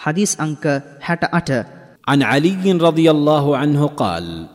حديث 0.00 0.40
أنك 0.40 0.82
حتى 1.00 1.28
أتى 1.34 1.64
عن 2.08 2.22
علي 2.22 2.72
رضي 2.72 3.10
الله 3.10 3.56
عنه 3.56 3.86
قال 3.86 4.46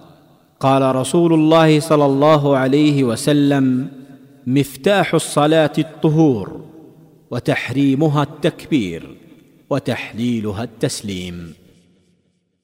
قال 0.60 0.96
رسول 0.96 1.34
الله 1.34 1.80
صلى 1.80 2.06
الله 2.06 2.58
عليه 2.58 3.04
وسلم 3.04 3.90
مفتاح 4.48 5.14
الصلاة 5.14 5.76
الطهور 5.78 6.62
وتحريمها 7.32 8.24
التكبير 8.24 9.18
وتحليلها 9.70 10.64
التسليم. 10.64 11.38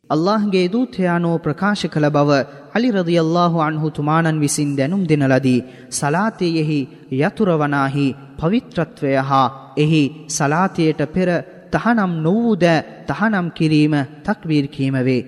අල්لهගේ 0.09 0.67
දූතයානෝ 0.67 1.37
ප්‍රකාශ 1.37 1.85
කළ 1.85 2.09
බව 2.09 2.29
අලි 2.75 2.89
රදියල්له 2.91 3.53
අන්හු 3.67 3.89
තුමානන් 3.89 4.39
විසින් 4.39 4.75
දැනුම් 4.77 5.03
දෙනලදී 5.09 5.63
සලාතයෙහි 5.91 6.79
යතුරවනාහි 7.13 8.15
පවිත්‍රත්වය 8.39 9.13
හා 9.29 9.43
එහි 9.77 10.03
සලාතයට 10.29 11.01
පෙර 11.13 11.29
තහනම් 11.73 12.11
නොවූද 12.19 12.63
තහනම් 13.07 13.47
කිරීම 13.51 13.93
තක්වීර් 14.23 14.65
කීම 14.67 14.95
වේ. 14.99 15.27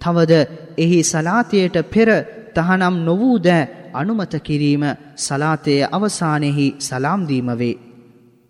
තවද 0.00 0.32
එහි 0.78 0.98
සලාතයට 1.02 1.76
පෙර 1.84 2.08
තහනම් 2.54 2.96
නොවූද 3.00 3.46
අනුමත 3.92 4.34
කිරීම 4.40 4.84
සලාතය 5.16 5.74
අවසානයෙහි 5.88 6.66
සලාම්දීම 6.78 7.48
වේ. 7.52 7.80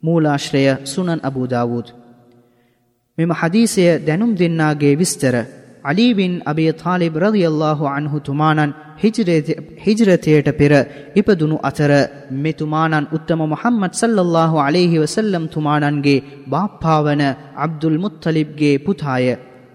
මූලාශ්‍රය 0.02 0.64
සුනන් 0.84 1.20
අබූදාවූත්. 1.22 1.88
මෙම 3.18 3.30
හදීසය 3.32 3.84
දැනුම් 4.06 4.32
දෙන්නාගේ 4.34 4.98
විස්තර 4.98 5.34
අලීවින් 5.84 6.34
අබේ 6.42 6.72
තාලිබ් 6.74 7.14
රදියල්ලාහු 7.16 7.84
අන්හු 7.88 8.18
තුමානන් 8.20 8.74
හිජරතයට 9.82 10.48
පෙර 10.52 10.72
ඉපදුණු 11.14 11.56
අතර 11.62 11.92
මෙතුමානන් 12.38 13.08
උත්තම 13.16 13.40
මොහම්මත් 13.44 13.92
සල්ලල්ලාහු 13.94 14.56
අලෙහි 14.58 15.02
වසල්ලම් 15.02 15.44
තුමානන්ගේ 15.48 16.24
බාප්පාවන 16.46 17.22
අබ්දුල් 17.58 17.96
මුත්තලිබ්ගේ 17.98 18.74
පුතාය. 18.78 19.26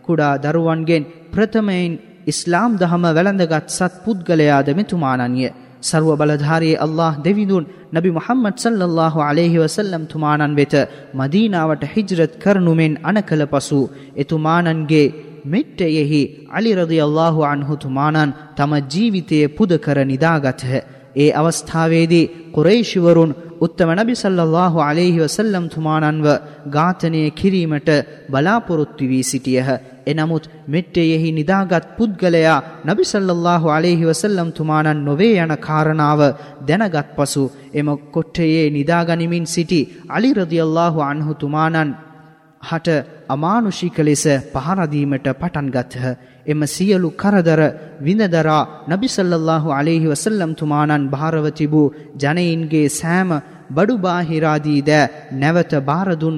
කුඩා 0.07 0.35
දරුවන්ගෙන් 0.37 1.07
ප්‍රථමයින් 1.33 1.99
ඉස්ලාම් 2.27 2.71
දහම 2.75 3.03
වැළඳගත් 3.09 3.67
සත් 3.69 3.93
පුද්ගලයාද 4.03 4.67
මෙතුමානන්ය. 4.73 5.47
සර්ව 5.81 6.09
බලධාරයේ 6.19 6.77
අල්له 6.77 7.13
දෙවිඳුන් 7.19 7.69
නබි 7.93 8.09
මොහම්මත් 8.11 8.55
සල්ලල්له 8.57 9.15
අලෙහි 9.23 9.57
වසල්ලම් 9.57 10.03
තුමානන් 10.07 10.57
වෙත 10.57 10.73
මදීනාවට 11.13 11.83
හිජරත් 11.87 12.33
කරනුමෙන් 12.43 12.93
අනකළ 13.03 13.43
පසු 13.45 13.79
එතුමානන්ගේ 14.15 15.07
මෙට්ටයෙහි 15.45 16.21
අලිරදි 16.51 16.97
අල්ලාහු 16.99 17.45
අන්හුතුමානන් 17.45 18.35
තම 18.55 18.73
ජීවිතය 18.85 19.39
පුද 19.49 19.71
කර 19.77 19.99
නිදාගත්හ. 20.05 20.65
ඒ 21.15 21.29
අවස්ථාවේදී 21.33 22.29
කුරේශිවරුන් 22.55 23.31
උත්තම 23.59 23.89
නබි 23.95 24.13
සල්ලල්ලාහු 24.15 24.79
අලෙහි 24.81 25.19
වසල්ලම් 25.19 25.65
තුමානන්ව 25.67 26.27
ඝාතනය 26.75 27.21
කිරීමට 27.31 27.89
බලාපොරොත්තු 28.31 29.09
වී 29.11 29.23
සිටියහ. 29.23 29.69
එනමුත් 30.05 30.45
මෙට්ටයෙහි 30.67 31.29
නිදාගත් 31.31 31.87
පුද්ගලයා 31.97 32.59
නබි 32.85 33.03
සල්ලල්ලාහු 33.03 33.73
අලෙහි 33.77 34.05
වසල්ලම් 34.05 34.51
තුමානන් 34.51 35.03
නොවේ 35.03 35.33
යන 35.37 35.53
කාරණාව 35.59 36.21
දැනගත් 36.67 37.09
පසු 37.17 37.43
එම 37.73 37.89
කොට්ටයේ 38.15 38.65
නිදාගනිමින් 38.69 39.47
සිටි 39.47 39.81
අලි 40.09 40.31
රදියල්ලාහු 40.33 40.99
අන්හු 41.01 41.33
තුමානන් 41.35 41.97
හට 42.61 42.87
අමානුෂික 43.29 43.97
ලෙස 43.99 44.23
පහරදීමට 44.53 45.27
පටන් 45.33 45.67
ගත්හ. 45.69 46.05
එම 46.45 46.61
සියලු 46.67 47.09
කරදර 47.13 47.61
විඳදරා 47.99 48.61
නබිසල්ලල්له 48.89 49.65
අලෙහි 49.71 50.07
වසල්ලම් 50.07 50.51
තුමානන් 50.55 51.09
භාරව 51.09 51.45
තිබූ 51.51 51.93
ජනයින්ගේ 52.17 52.87
සෑම 52.91 53.31
බඩු 53.69 53.95
බාහිරාදී 53.97 54.81
දෑ 54.81 55.11
නැවත 55.33 55.73
භාරදුන් 55.81 56.37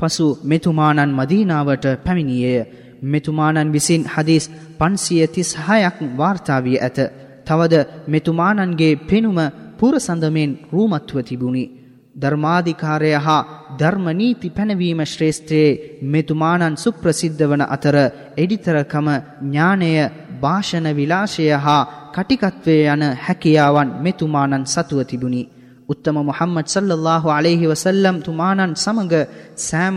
පසු 0.00 0.26
මෙතුමානන් 0.42 1.10
මදීනාවට 1.10 1.84
පැමිණියය. 2.04 2.58
මෙතුමානන් 3.04 3.72
විසින් 3.72 4.02
හදිස් 4.06 4.44
පන්සිය 4.78 5.26
තිස් 5.28 5.50
හයක් 5.58 5.96
වාර්තාාවී 6.18 6.78
ඇත. 6.78 6.98
තවද 7.46 7.74
මෙතුමානන්ගේ 8.08 9.00
පෙනුම 9.02 9.38
පුරසඳමෙන් 9.78 10.50
රූමත්ව 10.72 11.16
තිබුණි. 11.22 11.64
ධර්මාධිකාරය 12.16 13.12
හා 13.18 13.40
ධර්මනීති 13.78 14.50
පැනවීම 14.50 15.00
ශ්‍රේෂ්ත්‍රයේ 15.04 15.78
මෙතුමානන් 16.08 16.76
සුප්‍රසිද්ධ 16.76 17.42
වන 17.44 17.64
අතර 17.68 17.96
එඩිතරකම 18.36 19.08
ඥානය 19.14 19.90
භාෂණ 20.40 20.88
විලාශය 20.92 21.48
හා 21.58 21.82
කටිකත්වය 22.12 22.76
යන 22.88 23.02
හැකියාවන් 23.18 23.94
මෙතුමානන් 24.00 24.66
සතුව 24.66 25.00
තිබුණි. 25.04 25.42
උත්තම 25.88 26.16
මොහම්මද 26.22 26.66
සල්ලල්ලාහු 26.66 27.28
අලෙහි 27.30 27.66
වසල්ලම් 27.66 28.16
තුමානන් 28.20 28.72
සමග 28.74 29.14
සෑම 29.58 29.96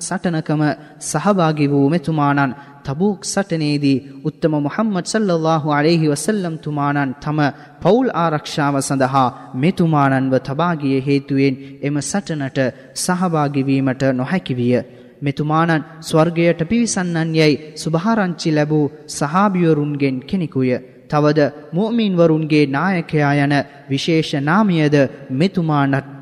සටනකම 0.00 0.62
සහභාගි 1.02 1.66
වූ 1.66 1.86
මෙතුමානන් 1.88 2.52
තබූක් 2.84 3.20
සටනේදී 3.24 3.98
උත්තම 4.24 4.54
මොහම්මද 4.60 5.06
සල්ලල්ලාහු 5.06 5.68
අලෙහි 5.70 6.06
වසල්ලම් 6.08 6.54
තුමානන් 6.58 7.14
තම 7.16 7.40
පවුල් 7.80 8.08
ආරක්ෂාව 8.16 8.76
සඳහා 8.80 9.28
මෙතුමානන්ව 9.56 10.34
තබාගිය 10.40 10.96
හේතුවෙන් 11.00 11.54
එම 11.82 11.96
සටනට 12.02 12.58
සහභාගිවීමට 12.96 14.02
නොහැකි 14.12 14.54
විය. 14.54 14.74
මෙතුමානන් 15.22 15.84
ස්වර්ගයට 16.00 16.60
පිවිසන්නන් 16.64 17.30
යැයි 17.32 17.60
සුභාරංචි 17.76 18.50
ලැබූ 18.50 18.86
සහාභියවරුන්ගෙන් 19.08 20.16
කෙනෙකුය. 20.22 20.72
තවද 21.12 21.40
මුවමින්වරුන්ගේ 21.72 22.64
නායකයා 22.68 23.34
යන 23.40 23.54
විශේෂ 23.90 24.32
නාමයද 24.40 24.96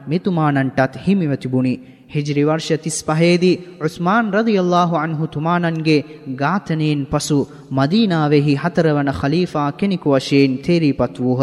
මෙතුමානන්ටත් 0.08 1.00
හිමිව 1.06 1.32
තිබුණි. 1.36 1.74
හිජරි 2.10 2.42
වර්ෂ 2.44 2.82
තිස් 2.82 2.98
පහේදී 3.04 3.60
උස්මාන් 3.80 4.32
රදියල්له 4.32 4.92
අන්හු 4.96 5.26
තුමානන්ගේ 5.26 6.06
ඝාතනයෙන් 6.34 7.02
පසු 7.06 7.38
මදීනාවෙහි 7.70 8.54
හතරවන 8.54 9.10
khලීෆා 9.12 9.68
කෙනෙකු 9.72 10.08
වශයෙන් 10.10 10.54
තේරීපත් 10.58 11.16
වූහ. 11.20 11.42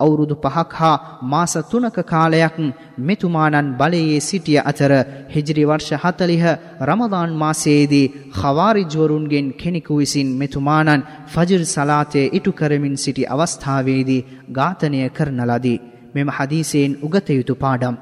අවුරුදු 0.00 0.36
පහක් 0.36 0.72
හා 0.74 1.02
මාස 1.24 1.54
තුනක 1.64 1.98
කාලයක් 2.04 2.56
මෙතුමානන් 3.00 3.68
බලයේ 3.74 4.20
සිටිය 4.20 4.58
අතර 4.62 4.92
හිජරි 5.28 5.64
වර්ෂ 5.64 6.00
හතලිහ 6.02 6.44
රමදාන් 6.82 7.36
මාසයේදී 7.36 8.12
khවාරිජ්වරුන්ගෙන් 8.32 9.48
කෙනෙකු 9.54 9.94
විසින් 9.96 10.28
මෙතුමානන් 10.34 11.06
ෆජර් 11.26 11.62
සලාතය 11.66 12.22
ඉටු 12.30 12.52
කරමින් 12.52 12.96
සිටි 12.96 13.28
අවස්ථාවේදී 13.28 14.24
ඝාතනය 14.52 15.00
කරන 15.10 15.40
ලදී. 15.44 15.82
මෙම 16.14 16.28
හදීසයෙන් 16.30 16.92
උගත 17.02 17.28
යුතු 17.30 17.54
පාඩම් 17.56 17.96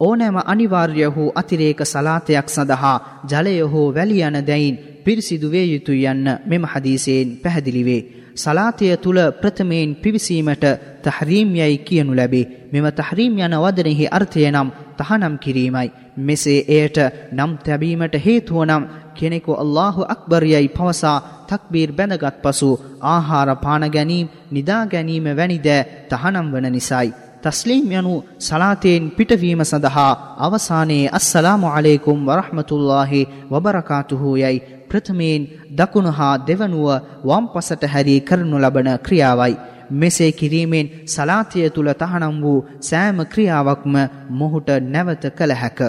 ඕනෑම 0.00 0.38
අනිවාර්ය 0.44 1.02
හෝ 1.08 1.32
අතිරේක 1.34 1.80
සලාතයක් 1.84 2.48
සඳහා 2.48 2.96
ජලය 3.24 3.56
හෝ 3.66 3.86
වැලියන 3.94 4.38
දැයින් 4.42 4.80
පිරිසිදු 5.04 5.48
වේ 5.48 5.66
යුතු 5.66 5.92
යන්න 6.04 6.26
මෙම 6.46 6.64
හදීසයෙන් 6.64 7.28
පැහැදිලිවේ. 7.38 8.02
සලාතය 8.34 8.86
තුළ 8.96 9.20
ප්‍රථමයෙන් 9.32 9.90
පිවිසීමට 9.96 10.64
තහරීම් 11.04 11.48
යයි 11.56 11.78
කියනු 11.80 12.12
ලැබේ. 12.12 12.50
මෙම 12.72 12.86
තහරීම් 12.92 13.38
යන 13.38 13.54
වදනෙහි 13.56 14.06
අර්ථය 14.08 14.46
නම් 14.46 14.68
තහනම් 14.98 15.34
කිරීමයි. 15.38 15.88
මෙසේ 16.18 16.60
එයට 16.70 16.98
නම් 17.32 17.52
තැබීමට 17.58 18.14
හේතුව 18.18 18.58
නම් 18.64 18.84
කෙනෙකු 19.14 19.52
අල්ලාහු 19.54 20.02
අක්බර් 20.06 20.42
යයි 20.44 20.68
පවසා 20.70 21.18
තක්බීර් 21.48 21.90
බැඳගත් 21.92 22.36
පසු 22.42 22.70
ආහාර 23.04 23.50
පාන 23.56 23.84
ගැනීම 23.88 24.30
නිදා 24.50 24.82
ගැනීම 24.86 25.26
වැනි 25.32 25.58
දෑ 25.58 25.88
තහනම් 26.10 26.46
වන 26.52 26.68
නිසයි. 26.70 27.08
තස්ලීම් 27.42 27.86
යනු 27.90 28.14
සලාතයෙන් 28.38 29.04
පිටවීම 29.10 29.62
සඳහා 29.64 30.12
අවසානයේ 30.38 31.10
අස්සලාමු 31.10 31.68
අලේකුම් 31.68 32.18
වරහමතුල්ලාහි 32.26 33.28
වබරකාතුහු 33.50 34.30
යයි 34.36 34.58
ප්‍රථමයෙන් 34.90 35.48
දකුණු 35.72 36.10
හා 36.10 36.34
දෙවනුව 36.44 36.86
වම් 37.24 37.46
පසට 37.52 37.82
හැරී 37.86 38.20
කරනු 38.20 38.56
ලබන 38.58 38.90
ක්‍රියාවයි. 38.98 39.54
මෙසේ 39.92 40.30
කිරීමෙන් 40.32 40.90
සලාතය 41.06 41.58
තුළ 41.70 41.90
තහනම් 41.94 42.36
වූ 42.42 42.58
සෑම 42.80 43.18
ක්‍රියාවක්ම 43.26 43.94
මොහුට 44.32 44.70
නැවත 44.86 45.24
කළ 45.38 45.54
හැක. 45.54 45.80